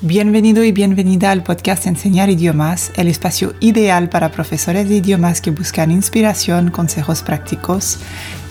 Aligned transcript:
Bienvenido 0.00 0.62
y 0.62 0.70
bienvenida 0.70 1.32
al 1.32 1.42
podcast 1.42 1.88
Enseñar 1.88 2.30
idiomas, 2.30 2.92
el 2.94 3.08
espacio 3.08 3.54
ideal 3.58 4.08
para 4.08 4.30
profesores 4.30 4.88
de 4.88 4.94
idiomas 4.94 5.40
que 5.40 5.50
buscan 5.50 5.90
inspiración, 5.90 6.70
consejos 6.70 7.24
prácticos 7.24 7.98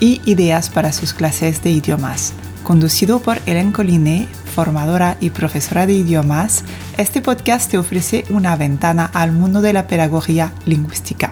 y 0.01 0.19
ideas 0.25 0.69
para 0.69 0.91
sus 0.91 1.13
clases 1.13 1.63
de 1.63 1.71
idiomas. 1.71 2.33
Conducido 2.63 3.21
por 3.21 3.39
Helen 3.45 3.71
Collinet, 3.71 4.27
formadora 4.27 5.15
y 5.21 5.29
profesora 5.29 5.87
de 5.87 5.93
idiomas, 5.93 6.65
este 6.97 7.21
podcast 7.21 7.71
te 7.71 7.77
ofrece 7.77 8.25
una 8.29 8.57
ventana 8.57 9.09
al 9.13 9.31
mundo 9.31 9.61
de 9.61 9.71
la 9.71 9.87
pedagogía 9.87 10.51
lingüística. 10.65 11.31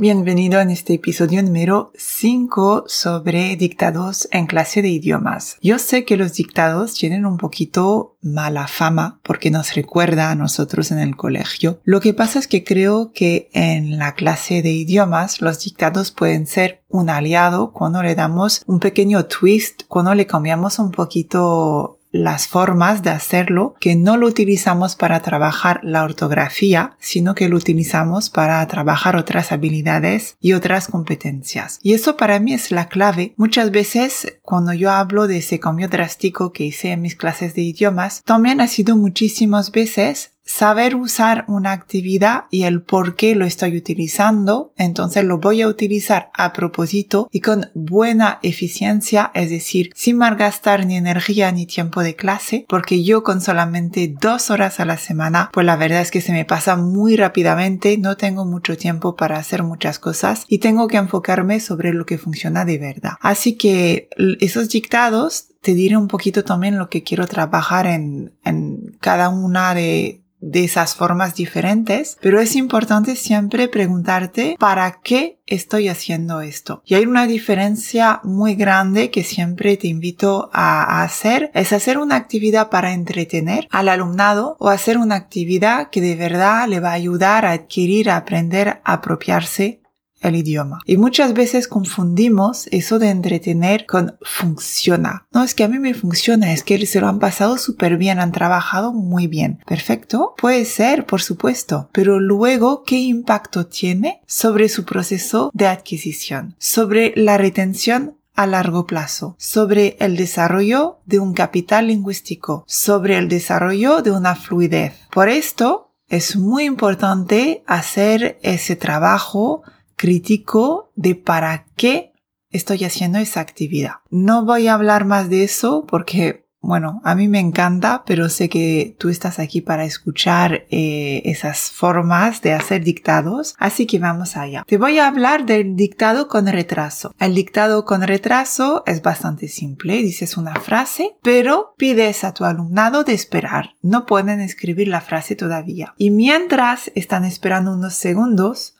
Bienvenido 0.00 0.62
en 0.62 0.70
este 0.70 0.94
episodio 0.94 1.42
número 1.42 1.92
5 1.94 2.84
sobre 2.86 3.54
dictados 3.56 4.28
en 4.32 4.46
clase 4.46 4.80
de 4.80 4.88
idiomas. 4.88 5.58
Yo 5.60 5.78
sé 5.78 6.06
que 6.06 6.16
los 6.16 6.32
dictados 6.32 6.94
tienen 6.94 7.26
un 7.26 7.36
poquito 7.36 8.16
mala 8.22 8.66
fama 8.66 9.20
porque 9.22 9.50
nos 9.50 9.74
recuerda 9.74 10.30
a 10.30 10.34
nosotros 10.34 10.90
en 10.90 11.00
el 11.00 11.16
colegio. 11.16 11.80
Lo 11.84 12.00
que 12.00 12.14
pasa 12.14 12.38
es 12.38 12.48
que 12.48 12.64
creo 12.64 13.12
que 13.12 13.50
en 13.52 13.98
la 13.98 14.14
clase 14.14 14.62
de 14.62 14.70
idiomas 14.70 15.42
los 15.42 15.62
dictados 15.62 16.12
pueden 16.12 16.46
ser 16.46 16.80
un 16.88 17.10
aliado 17.10 17.72
cuando 17.72 18.02
le 18.02 18.14
damos 18.14 18.62
un 18.66 18.80
pequeño 18.80 19.26
twist, 19.26 19.82
cuando 19.86 20.14
le 20.14 20.26
cambiamos 20.26 20.78
un 20.78 20.92
poquito 20.92 21.99
las 22.10 22.48
formas 22.48 23.02
de 23.02 23.10
hacerlo 23.10 23.74
que 23.80 23.96
no 23.96 24.16
lo 24.16 24.26
utilizamos 24.26 24.96
para 24.96 25.20
trabajar 25.20 25.80
la 25.82 26.02
ortografía, 26.02 26.96
sino 26.98 27.34
que 27.34 27.48
lo 27.48 27.56
utilizamos 27.56 28.30
para 28.30 28.66
trabajar 28.66 29.16
otras 29.16 29.52
habilidades 29.52 30.36
y 30.40 30.52
otras 30.52 30.88
competencias. 30.88 31.78
Y 31.82 31.94
eso 31.94 32.16
para 32.16 32.40
mí 32.40 32.52
es 32.52 32.70
la 32.70 32.88
clave. 32.88 33.34
Muchas 33.36 33.70
veces 33.70 34.38
cuando 34.42 34.72
yo 34.72 34.90
hablo 34.90 35.26
de 35.26 35.38
ese 35.38 35.60
cambio 35.60 35.88
drástico 35.88 36.52
que 36.52 36.64
hice 36.64 36.92
en 36.92 37.02
mis 37.02 37.16
clases 37.16 37.54
de 37.54 37.62
idiomas, 37.62 38.22
también 38.24 38.60
ha 38.60 38.66
sido 38.66 38.96
muchísimas 38.96 39.70
veces 39.70 40.32
saber 40.44 40.96
usar 40.96 41.44
una 41.48 41.72
actividad 41.72 42.44
y 42.50 42.64
el 42.64 42.82
por 42.82 43.14
qué 43.14 43.34
lo 43.34 43.44
estoy 43.44 43.76
utilizando, 43.76 44.72
entonces 44.76 45.24
lo 45.24 45.38
voy 45.38 45.62
a 45.62 45.68
utilizar 45.68 46.30
a 46.34 46.52
propósito 46.52 47.28
y 47.30 47.40
con 47.40 47.70
buena 47.74 48.38
eficiencia, 48.42 49.30
es 49.34 49.50
decir, 49.50 49.90
sin 49.94 50.18
malgastar 50.18 50.86
ni 50.86 50.96
energía 50.96 51.52
ni 51.52 51.66
tiempo 51.66 52.02
de 52.02 52.16
clase, 52.16 52.66
porque 52.68 53.04
yo 53.04 53.22
con 53.22 53.40
solamente 53.40 54.14
dos 54.20 54.50
horas 54.50 54.80
a 54.80 54.84
la 54.84 54.98
semana, 54.98 55.50
pues 55.52 55.64
la 55.66 55.76
verdad 55.76 56.00
es 56.00 56.10
que 56.10 56.20
se 56.20 56.32
me 56.32 56.44
pasa 56.44 56.76
muy 56.76 57.16
rápidamente, 57.16 57.96
no 57.98 58.16
tengo 58.16 58.44
mucho 58.44 58.76
tiempo 58.76 59.16
para 59.16 59.38
hacer 59.38 59.62
muchas 59.62 59.98
cosas 59.98 60.44
y 60.48 60.58
tengo 60.58 60.88
que 60.88 60.96
enfocarme 60.96 61.60
sobre 61.60 61.92
lo 61.92 62.06
que 62.06 62.18
funciona 62.18 62.64
de 62.64 62.78
verdad. 62.78 63.12
Así 63.20 63.56
que 63.56 64.08
esos 64.40 64.68
dictados 64.68 65.46
te 65.60 65.74
diré 65.74 65.96
un 65.96 66.08
poquito 66.08 66.44
también 66.44 66.78
lo 66.78 66.88
que 66.88 67.02
quiero 67.02 67.26
trabajar 67.26 67.86
en, 67.86 68.32
en 68.44 68.96
cada 69.00 69.28
una 69.28 69.74
de, 69.74 70.22
de 70.40 70.64
esas 70.64 70.94
formas 70.94 71.34
diferentes, 71.34 72.16
pero 72.20 72.40
es 72.40 72.56
importante 72.56 73.14
siempre 73.16 73.68
preguntarte 73.68 74.56
para 74.58 75.00
qué 75.02 75.38
estoy 75.46 75.88
haciendo 75.88 76.40
esto. 76.40 76.82
Y 76.84 76.94
hay 76.94 77.04
una 77.04 77.26
diferencia 77.26 78.20
muy 78.24 78.54
grande 78.54 79.10
que 79.10 79.22
siempre 79.22 79.76
te 79.76 79.88
invito 79.88 80.48
a, 80.52 81.02
hacer, 81.02 81.50
es 81.54 81.72
hacer 81.72 81.98
una 81.98 82.16
actividad 82.16 82.70
para 82.70 82.92
entretener 82.92 83.68
al 83.70 83.88
alumnado 83.88 84.56
o 84.58 84.68
hacer 84.68 84.96
una 84.96 85.16
actividad 85.16 85.90
que 85.90 86.00
de 86.00 86.16
verdad 86.16 86.68
le 86.68 86.80
va 86.80 86.90
a 86.90 86.94
ayudar 86.94 87.44
a 87.44 87.52
adquirir, 87.52 88.10
a 88.10 88.16
aprender, 88.16 88.80
a 88.84 88.94
apropiarse 88.94 89.79
el 90.20 90.36
idioma. 90.36 90.80
Y 90.84 90.96
muchas 90.96 91.34
veces 91.34 91.68
confundimos 91.68 92.66
eso 92.70 92.98
de 92.98 93.10
entretener 93.10 93.86
con 93.86 94.16
funciona. 94.22 95.26
No, 95.32 95.42
es 95.42 95.54
que 95.54 95.64
a 95.64 95.68
mí 95.68 95.78
me 95.78 95.94
funciona, 95.94 96.52
es 96.52 96.62
que 96.62 96.84
se 96.86 97.00
lo 97.00 97.08
han 97.08 97.18
pasado 97.18 97.58
súper 97.58 97.96
bien, 97.96 98.20
han 98.20 98.32
trabajado 98.32 98.92
muy 98.92 99.26
bien. 99.26 99.60
Perfecto, 99.66 100.34
puede 100.36 100.64
ser, 100.64 101.06
por 101.06 101.22
supuesto, 101.22 101.88
pero 101.92 102.20
luego, 102.20 102.82
¿qué 102.84 102.98
impacto 102.98 103.66
tiene 103.66 104.20
sobre 104.26 104.68
su 104.68 104.84
proceso 104.84 105.50
de 105.54 105.66
adquisición? 105.66 106.54
Sobre 106.58 107.12
la 107.16 107.38
retención 107.38 108.16
a 108.34 108.46
largo 108.46 108.86
plazo, 108.86 109.36
sobre 109.38 109.96
el 110.00 110.16
desarrollo 110.16 111.00
de 111.04 111.18
un 111.18 111.34
capital 111.34 111.88
lingüístico, 111.88 112.64
sobre 112.66 113.18
el 113.18 113.28
desarrollo 113.28 114.00
de 114.02 114.12
una 114.12 114.34
fluidez. 114.34 114.94
Por 115.10 115.28
esto, 115.28 115.90
es 116.08 116.36
muy 116.36 116.64
importante 116.64 117.62
hacer 117.66 118.38
ese 118.42 118.76
trabajo 118.76 119.62
crítico 120.00 120.92
de 120.96 121.14
para 121.14 121.66
qué 121.76 122.14
estoy 122.48 122.84
haciendo 122.84 123.18
esa 123.18 123.40
actividad. 123.40 123.96
No 124.08 124.46
voy 124.46 124.66
a 124.66 124.72
hablar 124.72 125.04
más 125.04 125.28
de 125.28 125.44
eso 125.44 125.84
porque, 125.86 126.46
bueno, 126.62 127.02
a 127.04 127.14
mí 127.14 127.28
me 127.28 127.38
encanta, 127.38 128.02
pero 128.06 128.30
sé 128.30 128.48
que 128.48 128.96
tú 128.98 129.10
estás 129.10 129.38
aquí 129.38 129.60
para 129.60 129.84
escuchar 129.84 130.64
eh, 130.70 131.20
esas 131.26 131.70
formas 131.70 132.40
de 132.40 132.54
hacer 132.54 132.82
dictados, 132.82 133.54
así 133.58 133.86
que 133.86 133.98
vamos 133.98 134.38
allá. 134.38 134.64
Te 134.66 134.78
voy 134.78 134.98
a 134.98 135.06
hablar 135.06 135.44
del 135.44 135.76
dictado 135.76 136.28
con 136.28 136.46
retraso. 136.46 137.14
El 137.18 137.34
dictado 137.34 137.84
con 137.84 138.00
retraso 138.00 138.82
es 138.86 139.02
bastante 139.02 139.48
simple, 139.48 139.98
dices 139.98 140.38
una 140.38 140.54
frase, 140.54 141.18
pero 141.22 141.74
pides 141.76 142.24
a 142.24 142.32
tu 142.32 142.46
alumnado 142.46 143.04
de 143.04 143.12
esperar. 143.12 143.74
No 143.82 144.06
pueden 144.06 144.40
escribir 144.40 144.88
la 144.88 145.02
frase 145.02 145.36
todavía. 145.36 145.92
Y 145.98 146.10
mientras 146.10 146.90
están 146.94 147.26
esperando 147.26 147.74
unos 147.74 147.92
segundos, 147.92 148.78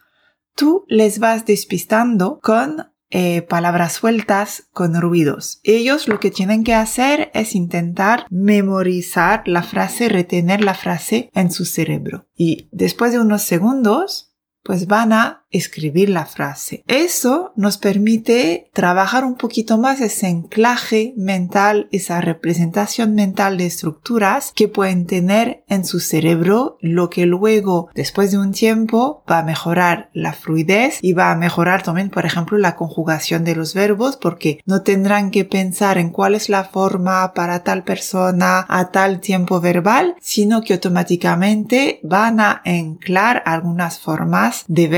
tú 0.54 0.84
les 0.88 1.18
vas 1.18 1.46
despistando 1.46 2.40
con 2.42 2.90
eh, 3.12 3.42
palabras 3.42 3.94
sueltas, 3.94 4.68
con 4.72 5.00
ruidos. 5.00 5.60
Ellos 5.64 6.06
lo 6.06 6.20
que 6.20 6.30
tienen 6.30 6.62
que 6.62 6.74
hacer 6.74 7.32
es 7.34 7.56
intentar 7.56 8.24
memorizar 8.30 9.42
la 9.46 9.64
frase, 9.64 10.08
retener 10.08 10.62
la 10.62 10.74
frase 10.74 11.28
en 11.34 11.50
su 11.50 11.64
cerebro. 11.64 12.28
Y 12.36 12.68
después 12.70 13.10
de 13.10 13.18
unos 13.18 13.42
segundos, 13.42 14.32
pues 14.62 14.86
van 14.86 15.12
a 15.12 15.39
escribir 15.50 16.08
la 16.08 16.26
frase. 16.26 16.84
Eso 16.86 17.52
nos 17.56 17.78
permite 17.78 18.70
trabajar 18.72 19.24
un 19.24 19.34
poquito 19.34 19.78
más 19.78 20.00
ese 20.00 20.26
anclaje 20.26 21.12
mental, 21.16 21.88
esa 21.92 22.20
representación 22.20 23.14
mental 23.14 23.58
de 23.58 23.66
estructuras 23.66 24.52
que 24.54 24.68
pueden 24.68 25.06
tener 25.06 25.64
en 25.68 25.84
su 25.84 26.00
cerebro, 26.00 26.78
lo 26.80 27.10
que 27.10 27.26
luego, 27.26 27.88
después 27.94 28.30
de 28.30 28.38
un 28.38 28.52
tiempo, 28.52 29.24
va 29.30 29.38
a 29.38 29.44
mejorar 29.44 30.10
la 30.12 30.32
fluidez 30.32 30.98
y 31.02 31.12
va 31.12 31.30
a 31.30 31.36
mejorar 31.36 31.82
también, 31.82 32.10
por 32.10 32.26
ejemplo, 32.26 32.58
la 32.58 32.76
conjugación 32.76 33.44
de 33.44 33.56
los 33.56 33.74
verbos 33.74 34.16
porque 34.16 34.60
no 34.66 34.82
tendrán 34.82 35.30
que 35.30 35.44
pensar 35.44 35.98
en 35.98 36.10
cuál 36.10 36.34
es 36.34 36.48
la 36.48 36.64
forma 36.64 37.32
para 37.34 37.62
tal 37.64 37.84
persona 37.84 38.66
a 38.68 38.90
tal 38.90 39.20
tiempo 39.20 39.60
verbal, 39.60 40.14
sino 40.20 40.62
que 40.62 40.74
automáticamente 40.74 42.00
van 42.02 42.40
a 42.40 42.62
anclar 42.64 43.42
algunas 43.46 43.98
formas 43.98 44.64
de 44.68 44.88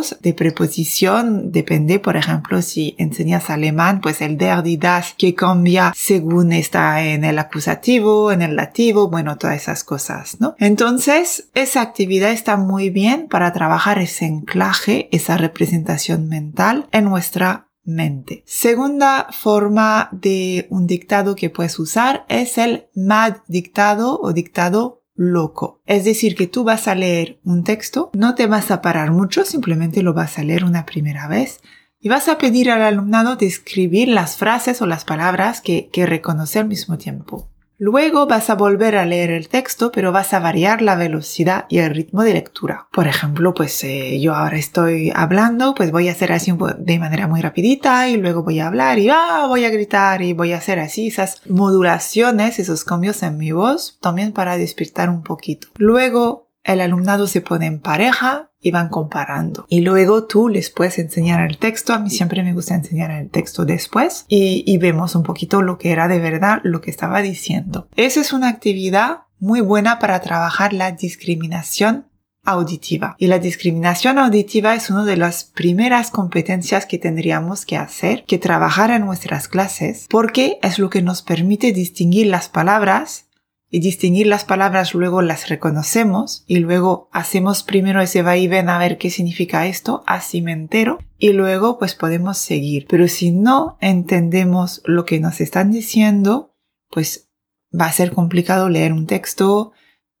de 0.00 0.34
preposición 0.34 1.52
depende, 1.52 1.98
por 1.98 2.16
ejemplo, 2.16 2.62
si 2.62 2.94
enseñas 2.98 3.50
alemán, 3.50 4.00
pues 4.00 4.20
el 4.20 4.36
der, 4.36 4.62
die, 4.62 4.76
das, 4.76 5.14
que 5.16 5.34
cambia 5.34 5.92
según 5.96 6.52
está 6.52 7.02
en 7.04 7.24
el 7.24 7.38
acusativo, 7.38 8.32
en 8.32 8.42
el 8.42 8.56
lativo, 8.56 9.08
bueno, 9.08 9.36
todas 9.36 9.56
esas 9.56 9.84
cosas, 9.84 10.40
¿no? 10.40 10.54
Entonces, 10.58 11.48
esa 11.54 11.80
actividad 11.82 12.30
está 12.30 12.56
muy 12.56 12.90
bien 12.90 13.28
para 13.28 13.52
trabajar 13.52 13.98
ese 13.98 14.26
anclaje, 14.26 15.08
esa 15.12 15.36
representación 15.36 16.28
mental 16.28 16.88
en 16.92 17.04
nuestra 17.04 17.68
mente. 17.84 18.42
Segunda 18.46 19.28
forma 19.30 20.08
de 20.12 20.66
un 20.70 20.86
dictado 20.86 21.36
que 21.36 21.50
puedes 21.50 21.78
usar 21.78 22.24
es 22.28 22.58
el 22.58 22.86
mad 22.94 23.36
dictado 23.46 24.18
o 24.20 24.32
dictado 24.32 25.03
loco. 25.14 25.80
Es 25.86 26.04
decir, 26.04 26.34
que 26.34 26.46
tú 26.46 26.64
vas 26.64 26.88
a 26.88 26.94
leer 26.94 27.40
un 27.44 27.64
texto, 27.64 28.10
no 28.14 28.34
te 28.34 28.46
vas 28.46 28.70
a 28.70 28.82
parar 28.82 29.12
mucho, 29.12 29.44
simplemente 29.44 30.02
lo 30.02 30.14
vas 30.14 30.38
a 30.38 30.44
leer 30.44 30.64
una 30.64 30.86
primera 30.86 31.28
vez 31.28 31.60
y 32.00 32.08
vas 32.08 32.28
a 32.28 32.38
pedir 32.38 32.70
al 32.70 32.82
alumnado 32.82 33.36
de 33.36 33.46
escribir 33.46 34.08
las 34.08 34.36
frases 34.36 34.82
o 34.82 34.86
las 34.86 35.04
palabras 35.04 35.60
que, 35.60 35.88
que 35.90 36.06
reconoce 36.06 36.58
al 36.58 36.68
mismo 36.68 36.98
tiempo. 36.98 37.48
Luego 37.86 38.26
vas 38.26 38.48
a 38.48 38.54
volver 38.54 38.96
a 38.96 39.04
leer 39.04 39.30
el 39.30 39.50
texto, 39.50 39.92
pero 39.92 40.10
vas 40.10 40.32
a 40.32 40.38
variar 40.38 40.80
la 40.80 40.96
velocidad 40.96 41.66
y 41.68 41.80
el 41.80 41.94
ritmo 41.94 42.22
de 42.22 42.32
lectura. 42.32 42.88
Por 42.90 43.06
ejemplo, 43.06 43.52
pues 43.52 43.84
eh, 43.84 44.18
yo 44.22 44.34
ahora 44.34 44.56
estoy 44.56 45.12
hablando, 45.14 45.74
pues 45.74 45.92
voy 45.92 46.08
a 46.08 46.12
hacer 46.12 46.32
así 46.32 46.50
de 46.78 46.98
manera 46.98 47.28
muy 47.28 47.42
rapidita 47.42 48.08
y 48.08 48.16
luego 48.16 48.42
voy 48.42 48.60
a 48.60 48.68
hablar 48.68 48.98
y 48.98 49.10
ah, 49.10 49.44
voy 49.48 49.66
a 49.66 49.70
gritar 49.70 50.22
y 50.22 50.32
voy 50.32 50.54
a 50.54 50.56
hacer 50.56 50.78
así 50.78 51.08
esas 51.08 51.42
modulaciones, 51.46 52.58
esos 52.58 52.84
cambios 52.84 53.22
en 53.22 53.36
mi 53.36 53.52
voz, 53.52 53.98
también 54.00 54.32
para 54.32 54.56
despertar 54.56 55.10
un 55.10 55.22
poquito. 55.22 55.68
Luego 55.76 56.43
el 56.64 56.80
alumnado 56.80 57.26
se 57.26 57.40
pone 57.40 57.66
en 57.66 57.80
pareja 57.80 58.50
y 58.60 58.70
van 58.70 58.88
comparando. 58.88 59.66
Y 59.68 59.82
luego 59.82 60.24
tú 60.24 60.48
les 60.48 60.70
puedes 60.70 60.98
enseñar 60.98 61.48
el 61.48 61.58
texto. 61.58 61.92
A 61.92 61.98
mí 61.98 62.10
siempre 62.10 62.42
me 62.42 62.54
gusta 62.54 62.74
enseñar 62.74 63.10
el 63.10 63.30
texto 63.30 63.64
después 63.64 64.24
y, 64.28 64.64
y 64.66 64.78
vemos 64.78 65.14
un 65.14 65.22
poquito 65.22 65.62
lo 65.62 65.78
que 65.78 65.92
era 65.92 66.08
de 66.08 66.18
verdad 66.18 66.60
lo 66.64 66.80
que 66.80 66.90
estaba 66.90 67.20
diciendo. 67.20 67.86
Esa 67.94 68.20
es 68.20 68.32
una 68.32 68.48
actividad 68.48 69.18
muy 69.38 69.60
buena 69.60 69.98
para 69.98 70.20
trabajar 70.20 70.72
la 70.72 70.92
discriminación 70.92 72.06
auditiva. 72.44 73.16
Y 73.18 73.26
la 73.26 73.38
discriminación 73.38 74.18
auditiva 74.18 74.74
es 74.74 74.90
una 74.90 75.04
de 75.04 75.16
las 75.16 75.44
primeras 75.44 76.10
competencias 76.10 76.86
que 76.86 76.98
tendríamos 76.98 77.64
que 77.64 77.76
hacer, 77.76 78.24
que 78.24 78.38
trabajar 78.38 78.90
en 78.90 79.04
nuestras 79.04 79.48
clases, 79.48 80.06
porque 80.10 80.58
es 80.62 80.78
lo 80.78 80.90
que 80.90 81.02
nos 81.02 81.22
permite 81.22 81.72
distinguir 81.72 82.26
las 82.26 82.48
palabras 82.48 83.26
y 83.74 83.80
distinguir 83.80 84.28
las 84.28 84.44
palabras 84.44 84.94
luego 84.94 85.20
las 85.20 85.48
reconocemos 85.48 86.44
y 86.46 86.58
luego 86.58 87.08
hacemos 87.10 87.64
primero 87.64 88.00
ese 88.00 88.22
va 88.22 88.36
y 88.36 88.46
ven 88.46 88.68
a 88.68 88.78
ver 88.78 88.98
qué 88.98 89.10
significa 89.10 89.66
esto, 89.66 90.04
así 90.06 90.42
me 90.42 90.52
entero 90.52 91.00
y 91.18 91.32
luego 91.32 91.76
pues 91.76 91.96
podemos 91.96 92.38
seguir. 92.38 92.86
Pero 92.88 93.08
si 93.08 93.32
no 93.32 93.76
entendemos 93.80 94.80
lo 94.84 95.04
que 95.04 95.18
nos 95.18 95.40
están 95.40 95.72
diciendo, 95.72 96.54
pues 96.88 97.32
va 97.76 97.86
a 97.86 97.92
ser 97.92 98.12
complicado 98.12 98.68
leer 98.68 98.92
un 98.92 99.08
texto, 99.08 99.72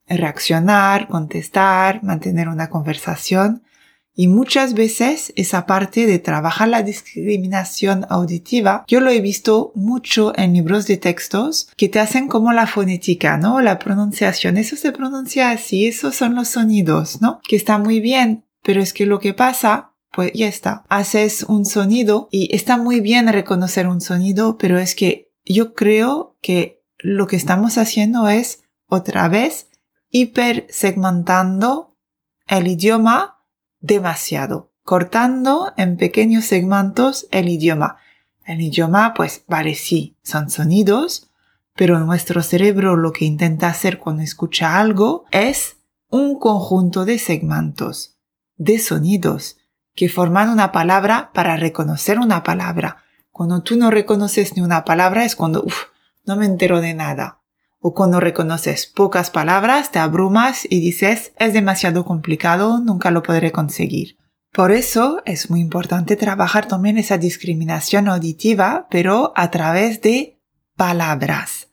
reaccionar, 0.08 1.06
contestar, 1.06 2.02
mantener 2.02 2.48
una 2.48 2.70
conversación 2.70 3.62
y 4.14 4.28
muchas 4.28 4.74
veces 4.74 5.32
esa 5.36 5.66
parte 5.66 6.06
de 6.06 6.18
trabajar 6.18 6.68
la 6.68 6.82
discriminación 6.82 8.06
auditiva, 8.08 8.84
yo 8.86 9.00
lo 9.00 9.10
he 9.10 9.20
visto 9.20 9.72
mucho 9.74 10.32
en 10.36 10.52
libros 10.52 10.86
de 10.86 10.96
textos 10.96 11.68
que 11.76 11.88
te 11.88 12.00
hacen 12.00 12.28
como 12.28 12.52
la 12.52 12.66
fonética, 12.66 13.36
¿no? 13.36 13.60
La 13.60 13.78
pronunciación, 13.78 14.56
eso 14.56 14.76
se 14.76 14.92
pronuncia 14.92 15.50
así, 15.50 15.86
esos 15.86 16.14
son 16.14 16.34
los 16.34 16.48
sonidos, 16.48 17.20
¿no? 17.20 17.40
Que 17.48 17.56
está 17.56 17.78
muy 17.78 18.00
bien, 18.00 18.44
pero 18.62 18.80
es 18.80 18.92
que 18.92 19.06
lo 19.06 19.18
que 19.18 19.34
pasa, 19.34 19.92
pues 20.12 20.32
ya 20.32 20.46
está. 20.46 20.84
Haces 20.88 21.42
un 21.42 21.64
sonido 21.64 22.28
y 22.30 22.54
está 22.54 22.76
muy 22.76 23.00
bien 23.00 23.26
reconocer 23.28 23.88
un 23.88 24.00
sonido, 24.00 24.58
pero 24.58 24.78
es 24.78 24.94
que 24.94 25.32
yo 25.44 25.74
creo 25.74 26.36
que 26.40 26.82
lo 26.98 27.26
que 27.26 27.36
estamos 27.36 27.78
haciendo 27.78 28.28
es 28.28 28.62
otra 28.86 29.28
vez 29.28 29.68
hiper 30.10 30.66
segmentando 30.70 31.96
el 32.46 32.68
idioma 32.68 33.33
demasiado, 33.84 34.72
cortando 34.82 35.74
en 35.76 35.98
pequeños 35.98 36.46
segmentos 36.46 37.28
el 37.30 37.50
idioma. 37.50 37.98
El 38.46 38.62
idioma, 38.62 39.12
pues, 39.14 39.44
vale, 39.46 39.74
sí, 39.74 40.16
son 40.22 40.48
sonidos, 40.48 41.30
pero 41.74 42.00
nuestro 42.00 42.42
cerebro 42.42 42.96
lo 42.96 43.12
que 43.12 43.26
intenta 43.26 43.68
hacer 43.68 43.98
cuando 43.98 44.22
escucha 44.22 44.78
algo 44.78 45.26
es 45.30 45.76
un 46.08 46.38
conjunto 46.38 47.04
de 47.04 47.18
segmentos, 47.18 48.16
de 48.56 48.78
sonidos, 48.78 49.58
que 49.94 50.08
forman 50.08 50.48
una 50.48 50.72
palabra 50.72 51.30
para 51.34 51.56
reconocer 51.56 52.18
una 52.18 52.42
palabra. 52.42 53.04
Cuando 53.30 53.62
tú 53.62 53.76
no 53.76 53.90
reconoces 53.90 54.56
ni 54.56 54.62
una 54.62 54.84
palabra 54.84 55.26
es 55.26 55.36
cuando, 55.36 55.62
uff, 55.62 55.84
no 56.24 56.36
me 56.36 56.46
entero 56.46 56.80
de 56.80 56.94
nada. 56.94 57.42
O 57.86 57.92
cuando 57.92 58.18
reconoces 58.18 58.86
pocas 58.86 59.28
palabras, 59.28 59.92
te 59.92 59.98
abrumas 59.98 60.66
y 60.70 60.80
dices, 60.80 61.32
es 61.38 61.52
demasiado 61.52 62.06
complicado, 62.06 62.80
nunca 62.80 63.10
lo 63.10 63.22
podré 63.22 63.52
conseguir. 63.52 64.16
Por 64.54 64.72
eso 64.72 65.20
es 65.26 65.50
muy 65.50 65.60
importante 65.60 66.16
trabajar 66.16 66.66
también 66.66 66.96
esa 66.96 67.18
discriminación 67.18 68.08
auditiva, 68.08 68.86
pero 68.90 69.34
a 69.36 69.50
través 69.50 70.00
de 70.00 70.40
palabras. 70.76 71.68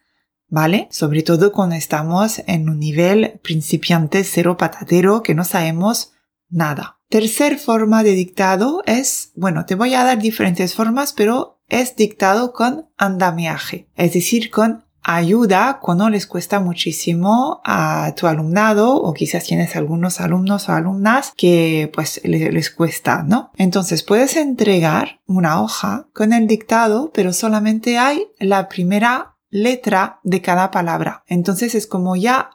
¿Vale? 0.49 0.89
Sobre 0.91 1.23
todo 1.23 1.53
cuando 1.53 1.75
estamos 1.75 2.43
en 2.45 2.67
un 2.67 2.79
nivel 2.79 3.39
principiante 3.41 4.25
cero 4.25 4.57
patatero 4.57 5.23
que 5.23 5.33
no 5.33 5.45
sabemos 5.45 6.11
nada. 6.49 6.99
Tercer 7.07 7.57
forma 7.57 8.03
de 8.03 8.11
dictado 8.11 8.83
es, 8.85 9.31
bueno, 9.35 9.65
te 9.65 9.75
voy 9.75 9.93
a 9.93 10.03
dar 10.03 10.19
diferentes 10.19 10.75
formas, 10.75 11.13
pero 11.13 11.61
es 11.69 11.95
dictado 11.95 12.51
con 12.51 12.89
andamiaje, 12.97 13.87
es 13.95 14.11
decir, 14.11 14.51
con 14.51 14.83
ayuda 15.03 15.79
cuando 15.81 16.09
les 16.09 16.27
cuesta 16.27 16.59
muchísimo 16.59 17.61
a 17.63 18.13
tu 18.15 18.27
alumnado 18.27 18.95
o 18.95 19.13
quizás 19.13 19.43
tienes 19.43 19.75
algunos 19.75 20.19
alumnos 20.19 20.69
o 20.69 20.73
alumnas 20.73 21.33
que 21.35 21.89
pues 21.93 22.21
les, 22.23 22.69
cuesta, 22.69 23.23
¿no? 23.23 23.51
Entonces 23.57 24.03
puedes 24.03 24.35
entregar 24.35 25.21
una 25.25 25.61
hoja 25.61 26.07
con 26.13 26.33
el 26.33 26.47
dictado, 26.47 27.11
pero 27.13 27.33
solamente 27.33 27.97
hay 27.97 28.27
la 28.39 28.69
primera 28.69 29.37
letra 29.49 30.19
de 30.23 30.41
cada 30.41 30.71
palabra. 30.71 31.23
Entonces 31.27 31.75
es 31.75 31.87
como 31.87 32.15
ya 32.15 32.51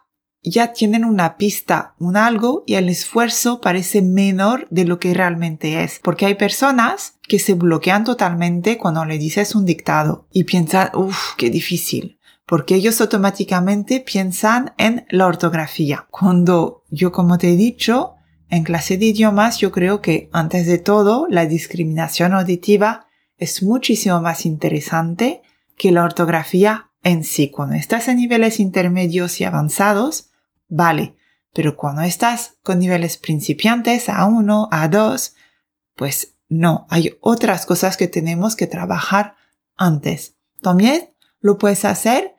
ya 0.48 0.72
tienen 0.72 1.04
una 1.04 1.36
pista, 1.36 1.96
un 1.98 2.16
algo 2.16 2.62
y 2.66 2.74
el 2.74 2.88
esfuerzo 2.88 3.60
parece 3.60 4.00
menor 4.00 4.68
de 4.70 4.84
lo 4.84 5.00
que 5.00 5.12
realmente 5.12 5.82
es. 5.82 5.98
Porque 5.98 6.24
hay 6.26 6.36
personas 6.36 7.14
que 7.26 7.40
se 7.40 7.54
bloquean 7.54 8.04
totalmente 8.04 8.78
cuando 8.78 9.04
le 9.04 9.18
dices 9.18 9.56
un 9.56 9.66
dictado 9.66 10.28
y 10.30 10.44
piensan, 10.44 10.90
uff, 10.94 11.34
qué 11.36 11.50
difícil 11.50 12.15
porque 12.46 12.76
ellos 12.76 13.00
automáticamente 13.00 14.00
piensan 14.00 14.72
en 14.78 15.04
la 15.10 15.26
ortografía. 15.26 16.06
Cuando 16.10 16.84
yo, 16.90 17.10
como 17.10 17.38
te 17.38 17.52
he 17.52 17.56
dicho, 17.56 18.14
en 18.48 18.62
clase 18.62 18.96
de 18.96 19.06
idiomas 19.06 19.58
yo 19.58 19.72
creo 19.72 20.00
que 20.00 20.30
antes 20.32 20.66
de 20.66 20.78
todo 20.78 21.26
la 21.28 21.46
discriminación 21.46 22.32
auditiva 22.32 23.08
es 23.36 23.62
muchísimo 23.62 24.20
más 24.20 24.46
interesante 24.46 25.42
que 25.76 25.90
la 25.90 26.04
ortografía 26.04 26.90
en 27.02 27.24
sí. 27.24 27.50
Cuando 27.50 27.74
estás 27.74 28.06
en 28.08 28.18
niveles 28.18 28.60
intermedios 28.60 29.40
y 29.40 29.44
avanzados, 29.44 30.30
vale, 30.68 31.16
pero 31.52 31.76
cuando 31.76 32.02
estás 32.02 32.54
con 32.62 32.78
niveles 32.78 33.16
principiantes, 33.16 34.08
A1, 34.08 34.70
A2, 34.70 35.32
pues 35.96 36.34
no, 36.48 36.86
hay 36.90 37.16
otras 37.20 37.66
cosas 37.66 37.96
que 37.96 38.06
tenemos 38.06 38.54
que 38.54 38.68
trabajar 38.68 39.34
antes. 39.76 40.36
También 40.62 41.10
lo 41.40 41.58
puedes 41.58 41.84
hacer 41.84 42.35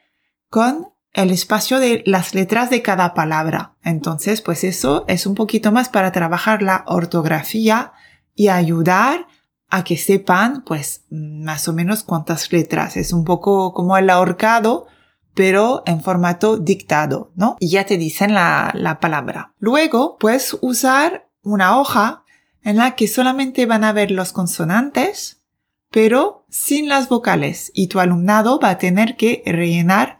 con 0.49 0.89
el 1.13 1.31
espacio 1.31 1.79
de 1.79 2.03
las 2.05 2.35
letras 2.35 2.69
de 2.69 2.81
cada 2.81 3.13
palabra. 3.13 3.75
Entonces, 3.83 4.41
pues 4.41 4.63
eso 4.63 5.03
es 5.07 5.25
un 5.25 5.33
poquito 5.33 5.71
más 5.71 5.89
para 5.89 6.11
trabajar 6.11 6.61
la 6.61 6.83
ortografía 6.87 7.91
y 8.35 8.49
ayudar 8.49 9.27
a 9.69 9.83
que 9.83 9.97
sepan, 9.97 10.63
pues, 10.63 11.05
más 11.09 11.67
o 11.67 11.73
menos 11.73 12.03
cuántas 12.03 12.51
letras. 12.53 12.95
Es 12.97 13.13
un 13.13 13.25
poco 13.25 13.73
como 13.73 13.97
el 13.97 14.09
ahorcado, 14.09 14.87
pero 15.33 15.83
en 15.85 16.01
formato 16.01 16.57
dictado, 16.57 17.31
¿no? 17.35 17.57
Y 17.59 17.69
ya 17.69 17.85
te 17.85 17.97
dicen 17.97 18.33
la, 18.33 18.71
la 18.75 18.99
palabra. 18.99 19.53
Luego, 19.59 20.17
puedes 20.19 20.55
usar 20.61 21.29
una 21.41 21.79
hoja 21.79 22.23
en 22.63 22.77
la 22.77 22.95
que 22.95 23.07
solamente 23.07 23.65
van 23.65 23.83
a 23.83 23.91
ver 23.91 24.11
los 24.11 24.33
consonantes, 24.33 25.41
pero 25.89 26.45
sin 26.49 26.89
las 26.89 27.09
vocales. 27.09 27.71
Y 27.73 27.87
tu 27.87 27.99
alumnado 27.99 28.59
va 28.59 28.69
a 28.69 28.77
tener 28.77 29.15
que 29.15 29.41
rellenar 29.45 30.17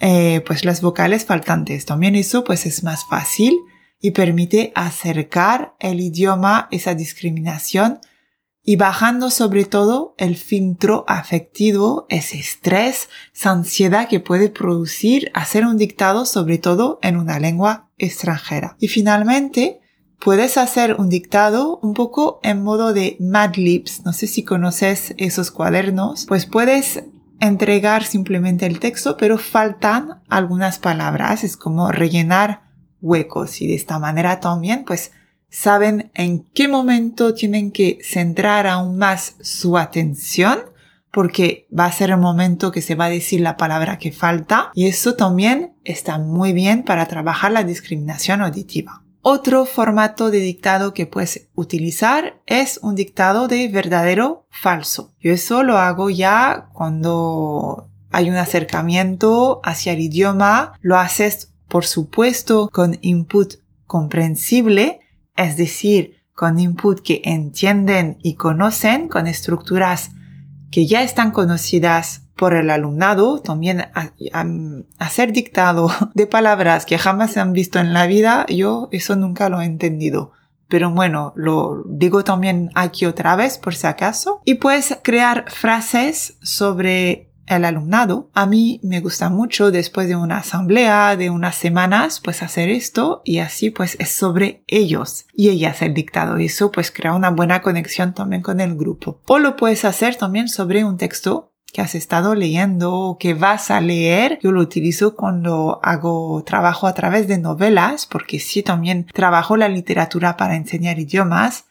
eh, 0.00 0.42
pues 0.46 0.64
las 0.64 0.80
vocales 0.80 1.24
faltantes. 1.24 1.84
También 1.84 2.14
eso 2.14 2.44
pues 2.44 2.66
es 2.66 2.82
más 2.82 3.04
fácil 3.08 3.58
y 4.00 4.12
permite 4.12 4.72
acercar 4.74 5.74
el 5.80 6.00
idioma, 6.00 6.68
esa 6.70 6.94
discriminación 6.94 8.00
y 8.62 8.76
bajando 8.76 9.30
sobre 9.30 9.64
todo 9.64 10.14
el 10.18 10.36
filtro 10.36 11.04
afectivo, 11.08 12.06
ese 12.10 12.38
estrés, 12.38 13.08
esa 13.34 13.50
ansiedad 13.50 14.08
que 14.08 14.20
puede 14.20 14.50
producir 14.50 15.30
hacer 15.32 15.64
un 15.64 15.78
dictado 15.78 16.26
sobre 16.26 16.58
todo 16.58 16.98
en 17.02 17.16
una 17.16 17.38
lengua 17.38 17.90
extranjera. 17.96 18.76
Y 18.78 18.88
finalmente, 18.88 19.80
puedes 20.20 20.58
hacer 20.58 20.96
un 20.98 21.08
dictado 21.08 21.78
un 21.82 21.94
poco 21.94 22.40
en 22.42 22.62
modo 22.62 22.92
de 22.92 23.16
Mad 23.20 23.54
Libs. 23.56 24.04
No 24.04 24.12
sé 24.12 24.26
si 24.26 24.44
conoces 24.44 25.14
esos 25.16 25.50
cuadernos. 25.50 26.26
Pues 26.26 26.44
puedes 26.44 27.04
entregar 27.40 28.04
simplemente 28.04 28.66
el 28.66 28.80
texto, 28.80 29.16
pero 29.16 29.38
faltan 29.38 30.22
algunas 30.28 30.78
palabras, 30.78 31.44
es 31.44 31.56
como 31.56 31.92
rellenar 31.92 32.62
huecos 33.00 33.60
y 33.60 33.68
de 33.68 33.74
esta 33.74 33.98
manera 33.98 34.40
también 34.40 34.84
pues 34.84 35.12
saben 35.48 36.10
en 36.14 36.44
qué 36.54 36.68
momento 36.68 37.34
tienen 37.34 37.70
que 37.70 37.98
centrar 38.02 38.66
aún 38.66 38.98
más 38.98 39.36
su 39.40 39.78
atención 39.78 40.60
porque 41.10 41.66
va 41.76 41.86
a 41.86 41.92
ser 41.92 42.10
el 42.10 42.18
momento 42.18 42.70
que 42.70 42.82
se 42.82 42.94
va 42.94 43.06
a 43.06 43.10
decir 43.10 43.40
la 43.40 43.56
palabra 43.56 43.98
que 43.98 44.12
falta 44.12 44.70
y 44.74 44.86
eso 44.86 45.14
también 45.14 45.74
está 45.84 46.18
muy 46.18 46.52
bien 46.52 46.82
para 46.82 47.06
trabajar 47.06 47.52
la 47.52 47.64
discriminación 47.64 48.42
auditiva. 48.42 49.02
Otro 49.22 49.66
formato 49.66 50.30
de 50.30 50.38
dictado 50.38 50.94
que 50.94 51.06
puedes 51.06 51.48
utilizar 51.54 52.40
es 52.46 52.78
un 52.82 52.94
dictado 52.94 53.48
de 53.48 53.68
verdadero 53.68 54.46
falso. 54.50 55.12
Yo 55.20 55.32
eso 55.32 55.62
lo 55.62 55.78
hago 55.78 56.08
ya 56.08 56.68
cuando 56.72 57.88
hay 58.10 58.30
un 58.30 58.36
acercamiento 58.36 59.60
hacia 59.64 59.92
el 59.92 60.00
idioma. 60.00 60.72
Lo 60.80 60.98
haces, 60.98 61.52
por 61.68 61.84
supuesto, 61.84 62.70
con 62.72 62.98
input 63.02 63.54
comprensible, 63.86 65.00
es 65.36 65.56
decir, 65.56 66.22
con 66.32 66.58
input 66.60 67.00
que 67.00 67.20
entienden 67.24 68.18
y 68.22 68.34
conocen, 68.34 69.08
con 69.08 69.26
estructuras 69.26 70.12
que 70.70 70.86
ya 70.86 71.02
están 71.02 71.32
conocidas 71.32 72.27
por 72.38 72.54
el 72.54 72.70
alumnado, 72.70 73.42
también 73.42 73.88
hacer 74.98 75.32
dictado 75.32 75.90
de 76.14 76.26
palabras 76.26 76.86
que 76.86 76.96
jamás 76.96 77.32
se 77.32 77.40
han 77.40 77.52
visto 77.52 77.80
en 77.80 77.92
la 77.92 78.06
vida, 78.06 78.46
yo 78.48 78.88
eso 78.92 79.16
nunca 79.16 79.50
lo 79.50 79.60
he 79.60 79.66
entendido. 79.66 80.32
Pero 80.68 80.90
bueno, 80.90 81.32
lo 81.34 81.82
digo 81.86 82.24
también 82.24 82.70
aquí 82.74 83.06
otra 83.06 83.36
vez 83.36 83.58
por 83.58 83.74
si 83.74 83.86
acaso. 83.86 84.42
Y 84.44 84.54
puedes 84.54 84.98
crear 85.02 85.46
frases 85.50 86.36
sobre 86.42 87.32
el 87.46 87.64
alumnado. 87.64 88.30
A 88.34 88.46
mí 88.46 88.78
me 88.82 89.00
gusta 89.00 89.30
mucho 89.30 89.70
después 89.70 90.08
de 90.08 90.16
una 90.16 90.38
asamblea, 90.38 91.16
de 91.16 91.30
unas 91.30 91.56
semanas, 91.56 92.20
pues 92.22 92.42
hacer 92.42 92.68
esto 92.68 93.22
y 93.24 93.38
así 93.38 93.70
pues 93.70 93.96
es 93.98 94.10
sobre 94.10 94.62
ellos 94.66 95.24
y 95.32 95.48
ellas 95.48 95.80
el 95.82 95.94
dictado. 95.94 96.36
Eso 96.36 96.70
pues 96.70 96.90
crea 96.90 97.14
una 97.14 97.30
buena 97.30 97.62
conexión 97.62 98.12
también 98.12 98.42
con 98.42 98.60
el 98.60 98.76
grupo. 98.76 99.22
O 99.26 99.38
lo 99.38 99.56
puedes 99.56 99.86
hacer 99.86 100.16
también 100.16 100.48
sobre 100.48 100.84
un 100.84 100.98
texto 100.98 101.54
que 101.72 101.80
has 101.80 101.94
estado 101.94 102.34
leyendo 102.34 102.94
o 102.94 103.18
que 103.18 103.34
vas 103.34 103.70
a 103.70 103.80
leer. 103.80 104.38
Yo 104.42 104.52
lo 104.52 104.60
utilizo 104.60 105.14
cuando 105.14 105.80
hago 105.82 106.42
trabajo 106.44 106.86
a 106.86 106.94
través 106.94 107.28
de 107.28 107.38
novelas, 107.38 108.06
porque 108.06 108.40
sí 108.40 108.62
también 108.62 109.06
trabajo 109.12 109.56
la 109.56 109.68
literatura 109.68 110.36
para 110.36 110.56
enseñar 110.56 110.98
idiomas 110.98 111.66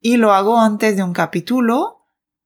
y 0.00 0.16
lo 0.16 0.32
hago 0.32 0.60
antes 0.60 0.96
de 0.96 1.02
un 1.02 1.12
capítulo 1.12 1.96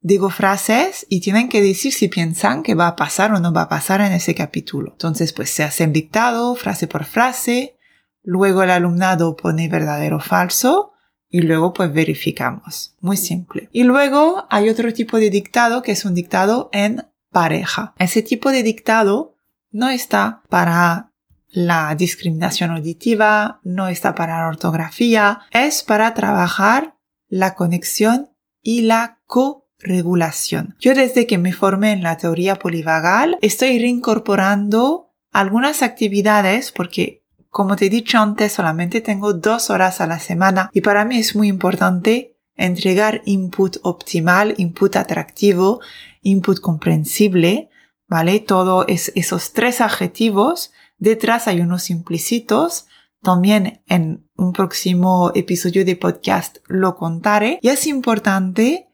digo 0.00 0.30
frases 0.30 1.06
y 1.08 1.20
tienen 1.20 1.48
que 1.48 1.62
decir 1.62 1.92
si 1.92 2.08
piensan 2.08 2.62
que 2.62 2.74
va 2.74 2.88
a 2.88 2.96
pasar 2.96 3.32
o 3.32 3.40
no 3.40 3.52
va 3.52 3.62
a 3.62 3.68
pasar 3.68 4.00
en 4.00 4.12
ese 4.12 4.34
capítulo. 4.34 4.92
Entonces, 4.92 5.32
pues 5.32 5.50
se 5.50 5.62
hace 5.62 5.86
dictado, 5.86 6.54
frase 6.54 6.86
por 6.86 7.04
frase, 7.04 7.76
luego 8.22 8.62
el 8.62 8.70
alumnado 8.70 9.36
pone 9.36 9.68
verdadero 9.68 10.16
o 10.16 10.20
falso 10.20 10.92
y 11.30 11.42
luego 11.42 11.72
pues 11.72 11.92
verificamos. 11.92 12.94
Muy 13.00 13.16
simple. 13.16 13.68
Y 13.72 13.84
luego 13.84 14.46
hay 14.50 14.68
otro 14.68 14.92
tipo 14.92 15.18
de 15.18 15.30
dictado 15.30 15.82
que 15.82 15.92
es 15.92 16.04
un 16.04 16.14
dictado 16.14 16.68
en 16.72 17.06
pareja. 17.30 17.94
Ese 17.98 18.22
tipo 18.22 18.50
de 18.50 18.62
dictado 18.62 19.36
no 19.70 19.88
está 19.88 20.42
para 20.48 21.12
la 21.48 21.94
discriminación 21.94 22.72
auditiva, 22.72 23.60
no 23.64 23.88
está 23.88 24.14
para 24.14 24.40
la 24.40 24.48
ortografía, 24.48 25.40
es 25.50 25.82
para 25.82 26.14
trabajar 26.14 26.96
la 27.28 27.54
conexión 27.54 28.30
y 28.62 28.82
la 28.82 29.20
co 29.26 29.68
regulación. 29.78 30.76
Yo 30.78 30.94
desde 30.94 31.26
que 31.26 31.38
me 31.38 31.52
formé 31.52 31.92
en 31.92 32.02
la 32.02 32.18
teoría 32.18 32.56
polivagal 32.56 33.38
estoy 33.40 33.78
reincorporando 33.78 35.10
algunas 35.32 35.82
actividades 35.82 36.72
porque 36.72 37.19
como 37.50 37.76
te 37.76 37.86
he 37.86 37.90
dicho 37.90 38.18
antes 38.18 38.52
solamente 38.52 39.00
tengo 39.00 39.32
dos 39.34 39.70
horas 39.70 40.00
a 40.00 40.06
la 40.06 40.20
semana 40.20 40.70
y 40.72 40.80
para 40.80 41.04
mí 41.04 41.18
es 41.18 41.34
muy 41.36 41.48
importante 41.48 42.36
entregar 42.56 43.22
input 43.24 43.78
optimal, 43.82 44.54
input 44.58 44.96
atractivo, 44.96 45.80
input 46.22 46.60
comprensible, 46.60 47.70
¿vale? 48.06 48.40
Todo 48.40 48.86
es, 48.86 49.12
esos 49.14 49.52
tres 49.52 49.80
adjetivos. 49.80 50.72
Detrás 50.98 51.48
hay 51.48 51.60
unos 51.60 51.90
implícitos. 51.90 52.86
También 53.22 53.82
en 53.86 54.28
un 54.36 54.52
próximo 54.52 55.32
episodio 55.34 55.84
de 55.84 55.96
podcast 55.96 56.58
lo 56.66 56.96
contaré. 56.96 57.58
Y 57.62 57.68
es 57.68 57.86
importante 57.86 58.89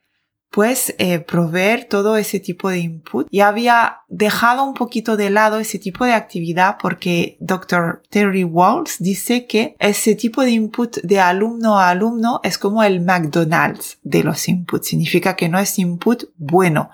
pues 0.51 0.95
eh, 0.99 1.19
proveer 1.19 1.85
todo 1.85 2.17
ese 2.17 2.41
tipo 2.41 2.71
de 2.71 2.79
input. 2.79 3.27
Y 3.31 3.41
había 3.41 4.01
dejado 4.09 4.65
un 4.65 4.75
poquito 4.75 5.17
de 5.17 5.31
lado 5.31 5.59
ese 5.59 5.79
tipo 5.79 6.05
de 6.05 6.15
actividad 6.15 6.79
porque 6.81 7.37
Dr. 7.41 8.03
Terry 8.09 8.45
Walls 8.45 8.97
dice 8.99 9.47
que 9.47 9.77
ese 9.79 10.15
tipo 10.15 10.43
de 10.43 10.53
input 10.53 10.99
de 11.03 11.21
alumno 11.21 11.79
a 11.79 11.91
alumno 11.91 12.41
es 12.43 12.59
como 12.59 12.83
el 12.83 13.01
McDonald's 13.01 13.99
de 14.03 14.25
los 14.25 14.49
inputs. 14.49 14.89
Significa 14.89 15.37
que 15.37 15.49
no 15.49 15.59
es 15.59 15.79
input 15.79 16.25
bueno. 16.37 16.91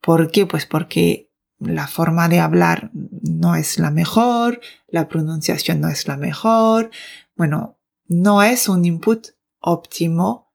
¿Por 0.00 0.30
qué? 0.30 0.46
Pues 0.46 0.66
porque 0.66 1.30
la 1.58 1.86
forma 1.86 2.28
de 2.28 2.40
hablar 2.40 2.90
no 2.92 3.54
es 3.54 3.78
la 3.78 3.90
mejor, 3.90 4.60
la 4.88 5.08
pronunciación 5.08 5.80
no 5.80 5.88
es 5.88 6.08
la 6.08 6.16
mejor. 6.16 6.90
Bueno, 7.36 7.78
no 8.06 8.42
es 8.42 8.68
un 8.68 8.84
input 8.84 9.28
óptimo 9.60 10.49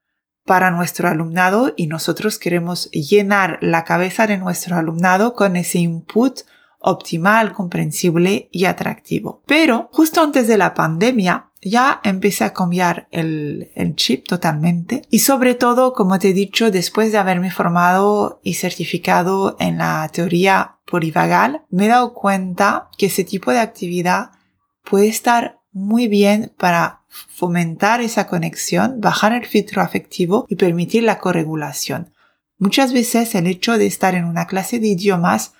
para 0.46 0.72
nuestro 0.72 1.10
alumnado 1.10 1.74
y 1.75 1.88
nosotros 1.88 2.38
queremos 2.38 2.90
llenar 2.92 3.58
la 3.62 3.84
cabeza 3.84 4.28
de 4.28 4.38
nuestro 4.38 4.78
alumnado 4.78 5.34
con 5.34 5.56
ese 5.56 5.80
input 5.80 6.42
optimal, 6.80 7.52
comprensible 7.54 8.48
y 8.52 8.66
atractivo. 8.66 9.42
Pero 9.48 9.90
justo 9.92 10.22
antes 10.22 10.48
de 10.48 10.58
la 10.58 10.75
pandemia 10.75 11.50
ya 11.62 12.00
empecé 12.04 12.44
a 12.44 12.54
cambiar 12.54 13.08
el, 13.10 13.72
chip 13.96 14.28
totalmente 14.28 15.02
y 15.10 15.20
sobre 15.20 15.56
todo, 15.56 15.94
como 15.94 16.20
te 16.20 16.30
he 16.30 16.34
dicho, 16.34 16.70
después 16.70 17.12
de 17.12 17.18
haberme 17.18 17.50
formado 17.50 18.40
y 18.44 18.54
certificado 18.54 19.58
en 19.60 19.80
la 19.80 20.08
teoría 20.14 20.78
polivagal, 20.86 21.64
me 21.72 21.86
he 21.86 21.90
dado 21.90 22.14
cuenta 22.14 22.90
que 23.00 23.08
ese 23.08 23.24
tipo 23.24 23.52
de 23.52 23.60
actividad 23.60 24.30
puede 24.84 25.08
estar 25.08 25.60
muy 25.72 26.08
bien 26.08 26.54
para 26.58 27.02
fomentar 27.28 28.02
esa 28.02 28.28
conexión, 28.28 29.00
bajar 29.00 29.34
el 29.34 29.46
filtro 29.46 29.82
afectivo 29.82 30.46
y 30.50 30.56
permitir 30.56 31.04
la 31.04 31.20
corregulación. 31.20 32.14
Muchas 32.58 32.94
veces 32.94 33.36
el 33.36 33.48
hecho 33.48 33.78
de 33.78 33.86
estar 33.86 34.16
en 34.16 34.26
una 34.26 34.48
clase 34.48 34.80
de 34.80 34.88
idiomas, 34.88 35.54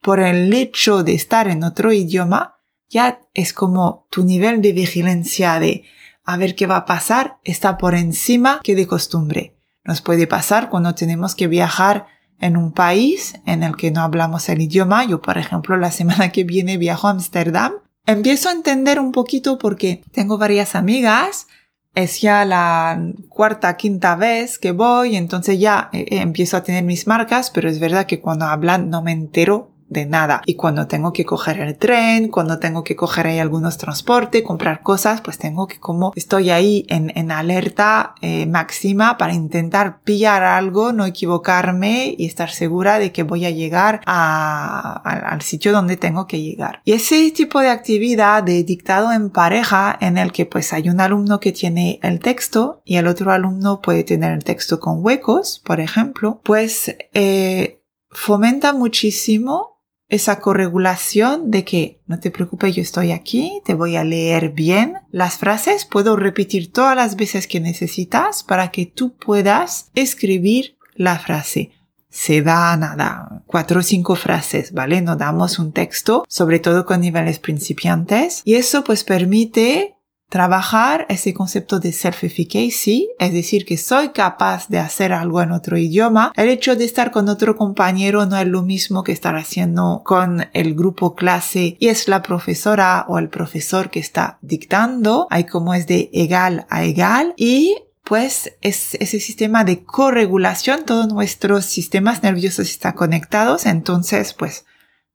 por 0.00 0.20
el 0.20 0.52
hecho 0.52 1.02
de 1.02 1.14
estar 1.14 1.48
en 1.48 1.64
otro 1.64 1.92
idioma, 1.92 2.56
ya 2.88 3.20
es 3.34 3.52
como 3.52 4.06
tu 4.10 4.24
nivel 4.24 4.60
de 4.60 4.72
vigilancia 4.72 5.58
de 5.60 5.84
a 6.24 6.36
ver 6.36 6.54
qué 6.54 6.66
va 6.66 6.76
a 6.76 6.84
pasar 6.84 7.38
está 7.44 7.78
por 7.78 7.94
encima 7.94 8.60
que 8.62 8.74
de 8.74 8.86
costumbre. 8.86 9.56
Nos 9.84 10.00
puede 10.00 10.26
pasar 10.26 10.68
cuando 10.68 10.94
tenemos 10.94 11.34
que 11.34 11.46
viajar 11.46 12.06
en 12.38 12.56
un 12.56 12.72
país 12.72 13.34
en 13.46 13.62
el 13.62 13.76
que 13.76 13.90
no 13.90 14.02
hablamos 14.02 14.48
el 14.48 14.60
idioma. 14.60 15.04
Yo, 15.04 15.22
por 15.22 15.38
ejemplo, 15.38 15.76
la 15.76 15.90
semana 15.90 16.30
que 16.30 16.44
viene 16.44 16.76
viajo 16.76 17.08
a 17.08 17.12
Ámsterdam 17.12 17.72
empiezo 18.06 18.48
a 18.48 18.52
entender 18.52 19.00
un 19.00 19.12
poquito 19.12 19.58
porque 19.58 20.02
tengo 20.12 20.38
varias 20.38 20.74
amigas, 20.74 21.46
es 21.94 22.20
ya 22.20 22.44
la 22.44 23.12
cuarta, 23.28 23.76
quinta 23.76 24.16
vez 24.16 24.58
que 24.58 24.72
voy, 24.72 25.16
entonces 25.16 25.58
ya 25.58 25.90
eh, 25.92 26.06
empiezo 26.10 26.56
a 26.56 26.62
tener 26.62 26.84
mis 26.84 27.06
marcas, 27.06 27.50
pero 27.50 27.68
es 27.68 27.80
verdad 27.80 28.06
que 28.06 28.20
cuando 28.20 28.46
hablan 28.46 28.88
no 28.88 29.02
me 29.02 29.12
entero 29.12 29.71
de 29.92 30.06
nada. 30.06 30.42
Y 30.46 30.54
cuando 30.54 30.86
tengo 30.86 31.12
que 31.12 31.24
coger 31.24 31.60
el 31.60 31.76
tren, 31.76 32.28
cuando 32.28 32.58
tengo 32.58 32.84
que 32.84 32.96
coger 32.96 33.26
ahí 33.26 33.38
algunos 33.38 33.78
transportes, 33.78 34.42
comprar 34.42 34.82
cosas, 34.82 35.20
pues 35.20 35.38
tengo 35.38 35.66
que 35.66 35.78
como 35.78 36.12
estoy 36.14 36.50
ahí 36.50 36.84
en, 36.88 37.12
en 37.16 37.30
alerta 37.30 38.14
eh, 38.20 38.46
máxima 38.46 39.16
para 39.18 39.34
intentar 39.34 40.00
pillar 40.02 40.42
algo, 40.42 40.92
no 40.92 41.06
equivocarme 41.06 42.14
y 42.16 42.26
estar 42.26 42.50
segura 42.50 42.98
de 42.98 43.12
que 43.12 43.22
voy 43.22 43.44
a 43.44 43.50
llegar 43.50 44.00
a, 44.06 45.02
al 45.04 45.42
sitio 45.42 45.72
donde 45.72 45.96
tengo 45.96 46.26
que 46.26 46.40
llegar. 46.40 46.80
Y 46.84 46.92
ese 46.92 47.30
tipo 47.30 47.60
de 47.60 47.68
actividad 47.68 48.42
de 48.42 48.62
dictado 48.64 49.12
en 49.12 49.30
pareja 49.30 49.96
en 50.00 50.18
el 50.18 50.32
que 50.32 50.46
pues 50.46 50.72
hay 50.72 50.88
un 50.88 51.00
alumno 51.00 51.40
que 51.40 51.52
tiene 51.52 51.98
el 52.02 52.20
texto 52.20 52.82
y 52.84 52.96
el 52.96 53.06
otro 53.06 53.32
alumno 53.32 53.80
puede 53.80 54.04
tener 54.04 54.32
el 54.32 54.44
texto 54.44 54.80
con 54.80 55.04
huecos, 55.04 55.60
por 55.64 55.80
ejemplo, 55.80 56.40
pues 56.42 56.94
eh, 57.12 57.82
fomenta 58.10 58.72
muchísimo 58.72 59.71
esa 60.12 60.40
corregulación 60.40 61.50
de 61.50 61.64
que 61.64 62.02
no 62.06 62.20
te 62.20 62.30
preocupes, 62.30 62.76
yo 62.76 62.82
estoy 62.82 63.12
aquí, 63.12 63.62
te 63.64 63.72
voy 63.72 63.96
a 63.96 64.04
leer 64.04 64.50
bien 64.50 64.98
las 65.10 65.38
frases, 65.38 65.86
puedo 65.86 66.16
repetir 66.16 66.70
todas 66.70 66.94
las 66.94 67.16
veces 67.16 67.46
que 67.46 67.60
necesitas 67.60 68.42
para 68.42 68.70
que 68.70 68.84
tú 68.84 69.16
puedas 69.16 69.90
escribir 69.94 70.76
la 70.94 71.18
frase. 71.18 71.70
Se 72.10 72.42
da 72.42 72.76
nada, 72.76 73.42
cuatro 73.46 73.80
o 73.80 73.82
cinco 73.82 74.14
frases, 74.14 74.72
¿vale? 74.72 75.00
No 75.00 75.16
damos 75.16 75.58
un 75.58 75.72
texto, 75.72 76.26
sobre 76.28 76.58
todo 76.58 76.84
con 76.84 77.00
niveles 77.00 77.38
principiantes, 77.38 78.42
y 78.44 78.56
eso 78.56 78.84
pues 78.84 79.04
permite 79.04 79.96
trabajar 80.32 81.04
ese 81.10 81.34
concepto 81.34 81.78
de 81.78 81.92
self-efficacy, 81.92 83.10
es 83.18 83.34
decir, 83.34 83.66
que 83.66 83.76
soy 83.76 84.12
capaz 84.12 84.66
de 84.70 84.78
hacer 84.78 85.12
algo 85.12 85.42
en 85.42 85.52
otro 85.52 85.76
idioma. 85.76 86.32
El 86.36 86.48
hecho 86.48 86.74
de 86.74 86.86
estar 86.86 87.10
con 87.10 87.28
otro 87.28 87.54
compañero 87.54 88.24
no 88.24 88.38
es 88.38 88.46
lo 88.46 88.62
mismo 88.62 89.04
que 89.04 89.12
estar 89.12 89.36
haciendo 89.36 90.00
con 90.06 90.48
el 90.54 90.74
grupo 90.74 91.14
clase 91.14 91.76
y 91.78 91.88
es 91.88 92.08
la 92.08 92.22
profesora 92.22 93.04
o 93.08 93.18
el 93.18 93.28
profesor 93.28 93.90
que 93.90 94.00
está 94.00 94.38
dictando. 94.40 95.26
Hay 95.28 95.44
como 95.44 95.74
es 95.74 95.86
de 95.86 96.08
egal 96.14 96.64
a 96.70 96.82
egal 96.82 97.34
y 97.36 97.76
pues 98.02 98.54
es 98.62 98.94
ese 98.94 99.20
sistema 99.20 99.64
de 99.64 99.84
corregulación, 99.84 100.86
todos 100.86 101.08
nuestros 101.08 101.66
sistemas 101.66 102.22
nerviosos 102.22 102.70
están 102.70 102.94
conectados, 102.94 103.66
entonces 103.66 104.32
pues 104.32 104.64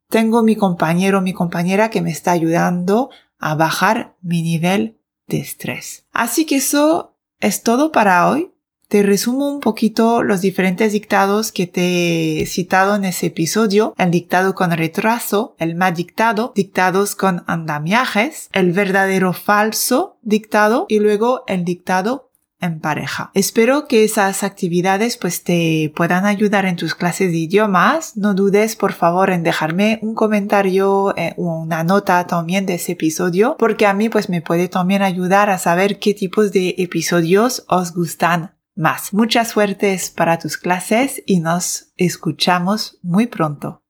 tengo 0.09 0.43
mi 0.43 0.55
compañero, 0.55 1.21
mi 1.21 1.33
compañera 1.33 1.89
que 1.89 2.03
me 2.03 2.11
está 2.11 2.33
ayudando 2.33 3.09
a 3.39 3.55
bajar 3.55 4.15
mi 4.21 4.43
nivel 4.43 4.96
de. 5.27 6.05
Así 6.11 6.45
que 6.45 6.57
eso 6.57 7.15
es 7.39 7.63
todo 7.63 7.91
para 7.91 8.27
hoy. 8.29 8.51
Te 8.87 9.03
resumo 9.03 9.51
un 9.51 9.59
poquito 9.59 10.23
los 10.23 10.39
diferentes 10.39 10.93
dictados 10.93 11.51
que 11.51 11.67
te 11.67 12.41
he 12.41 12.45
citado 12.45 12.95
en 12.95 13.03
ese 13.03 13.25
episodio. 13.27 13.93
El 13.97 14.11
dictado 14.11 14.55
con 14.55 14.71
retraso, 14.71 15.55
el 15.59 15.75
mal 15.75 15.93
dictado, 15.93 16.53
dictados 16.55 17.13
con 17.13 17.43
andamiajes, 17.47 18.49
el 18.53 18.71
verdadero 18.71 19.33
falso 19.33 20.17
dictado 20.21 20.85
y 20.87 20.99
luego 20.99 21.43
el 21.47 21.65
dictado 21.65 22.26
en 22.59 22.79
pareja. 22.79 23.31
Espero 23.33 23.87
que 23.87 24.03
esas 24.03 24.43
actividades 24.43 25.17
pues 25.17 25.43
te 25.43 25.91
puedan 25.95 26.25
ayudar 26.25 26.65
en 26.65 26.75
tus 26.75 26.95
clases 26.95 27.31
de 27.31 27.37
idiomas. 27.37 28.17
No 28.17 28.33
dudes 28.33 28.75
por 28.75 28.93
favor 28.93 29.29
en 29.29 29.43
dejarme 29.43 29.99
un 30.01 30.15
comentario 30.15 31.15
eh, 31.17 31.33
o 31.37 31.61
una 31.61 31.83
nota 31.83 32.25
también 32.27 32.65
de 32.65 32.75
ese 32.75 32.93
episodio 32.93 33.55
porque 33.57 33.85
a 33.85 33.93
mí 33.93 34.09
pues 34.09 34.29
me 34.29 34.41
puede 34.41 34.67
también 34.67 35.01
ayudar 35.01 35.49
a 35.49 35.57
saber 35.57 35.99
qué 35.99 36.13
tipos 36.13 36.51
de 36.51 36.75
episodios 36.77 37.65
os 37.67 37.93
gustan 37.93 38.55
más. 38.75 39.13
Muchas 39.13 39.49
suertes 39.49 40.11
para 40.11 40.37
tus 40.39 40.57
clases 40.57 41.21
y 41.25 41.39
nos 41.39 41.91
escuchamos 41.97 42.99
muy 43.01 43.27
pronto. 43.27 43.81